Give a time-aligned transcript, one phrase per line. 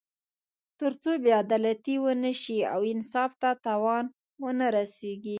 [0.79, 4.05] تر څو بې عدالتي ونه شي او انصاف ته تاوان
[4.43, 5.29] ونه رسېږي.